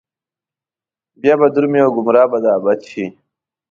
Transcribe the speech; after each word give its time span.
بيا 1.21 1.33
به 1.39 1.47
درومي 1.53 1.79
او 1.85 1.91
ګمراه 1.95 2.27
به 2.31 2.37
د 2.43 2.45
ابد 2.57 2.79
شي 2.91 3.05